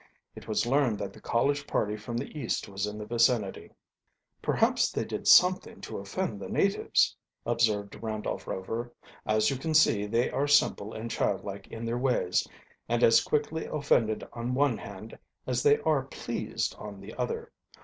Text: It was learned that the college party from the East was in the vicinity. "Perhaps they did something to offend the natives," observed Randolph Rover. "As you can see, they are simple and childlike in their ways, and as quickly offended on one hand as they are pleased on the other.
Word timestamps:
It 0.35 0.47
was 0.47 0.65
learned 0.65 0.97
that 0.97 1.13
the 1.13 1.21
college 1.21 1.67
party 1.67 1.95
from 1.95 2.17
the 2.17 2.35
East 2.35 2.67
was 2.67 2.87
in 2.87 2.97
the 2.97 3.05
vicinity. 3.05 3.69
"Perhaps 4.41 4.89
they 4.91 5.05
did 5.05 5.27
something 5.27 5.79
to 5.81 5.99
offend 5.99 6.39
the 6.39 6.49
natives," 6.49 7.15
observed 7.45 8.01
Randolph 8.01 8.47
Rover. 8.47 8.91
"As 9.27 9.51
you 9.51 9.57
can 9.57 9.75
see, 9.75 10.07
they 10.07 10.31
are 10.31 10.47
simple 10.47 10.91
and 10.93 11.11
childlike 11.11 11.67
in 11.67 11.85
their 11.85 11.99
ways, 11.99 12.47
and 12.89 13.03
as 13.03 13.21
quickly 13.21 13.65
offended 13.67 14.27
on 14.33 14.55
one 14.55 14.79
hand 14.79 15.19
as 15.45 15.61
they 15.61 15.77
are 15.81 16.05
pleased 16.05 16.73
on 16.79 16.99
the 16.99 17.13
other. 17.13 17.51